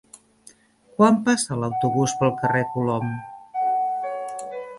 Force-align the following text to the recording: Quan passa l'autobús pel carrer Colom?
Quan 0.95 1.19
passa 1.27 1.57
l'autobús 1.65 2.15
pel 2.23 2.33
carrer 2.41 2.65
Colom? 2.73 3.07